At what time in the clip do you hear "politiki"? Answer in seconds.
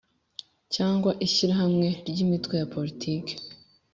2.73-3.33